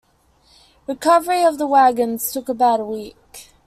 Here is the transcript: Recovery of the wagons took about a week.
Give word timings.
Recovery 0.87 1.43
of 1.45 1.59
the 1.59 1.67
wagons 1.67 2.31
took 2.31 2.49
about 2.49 2.79
a 2.79 2.83
week. 2.85 3.51